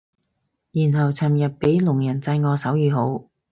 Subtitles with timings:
[0.71, 3.29] 然後尋日俾聾人讚我手語好